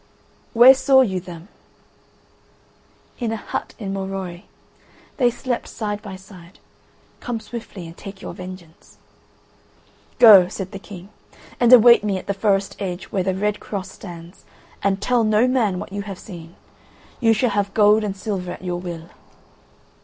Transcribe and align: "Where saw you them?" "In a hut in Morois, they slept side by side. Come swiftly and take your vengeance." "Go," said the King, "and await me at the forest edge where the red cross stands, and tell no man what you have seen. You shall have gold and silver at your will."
"Where 0.53 0.73
saw 0.73 1.01
you 1.01 1.19
them?" 1.19 1.47
"In 3.19 3.31
a 3.31 3.35
hut 3.35 3.75
in 3.77 3.93
Morois, 3.93 4.41
they 5.17 5.29
slept 5.29 5.67
side 5.67 6.01
by 6.01 6.15
side. 6.15 6.57
Come 7.19 7.39
swiftly 7.39 7.85
and 7.85 7.95
take 7.95 8.19
your 8.19 8.33
vengeance." 8.33 8.97
"Go," 10.17 10.47
said 10.47 10.71
the 10.71 10.79
King, 10.79 11.09
"and 11.59 11.71
await 11.71 12.03
me 12.03 12.17
at 12.17 12.25
the 12.25 12.33
forest 12.33 12.75
edge 12.79 13.11
where 13.11 13.21
the 13.21 13.35
red 13.35 13.59
cross 13.59 13.91
stands, 13.91 14.43
and 14.81 14.99
tell 15.03 15.23
no 15.23 15.47
man 15.47 15.77
what 15.77 15.93
you 15.93 16.01
have 16.01 16.17
seen. 16.17 16.55
You 17.19 17.31
shall 17.33 17.51
have 17.51 17.71
gold 17.75 18.03
and 18.03 18.17
silver 18.17 18.51
at 18.53 18.63
your 18.63 18.79
will." 18.79 19.09